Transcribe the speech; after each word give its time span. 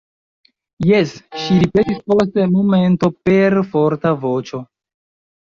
Jes, 0.91 1.11
ŝi 1.41 1.57
ripetis 1.63 1.99
post 2.13 2.41
momento 2.55 3.11
per 3.31 3.59
forta 3.75 4.17
voĉo. 4.27 4.65